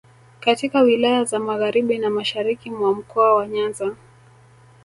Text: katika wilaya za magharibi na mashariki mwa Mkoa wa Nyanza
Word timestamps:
katika 0.39 0.81
wilaya 0.81 1.23
za 1.23 1.39
magharibi 1.39 1.99
na 1.99 2.09
mashariki 2.09 2.71
mwa 2.71 2.93
Mkoa 2.93 3.35
wa 3.35 3.47
Nyanza 3.47 3.95